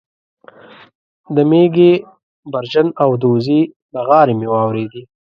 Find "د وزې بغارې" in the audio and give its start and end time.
3.21-4.33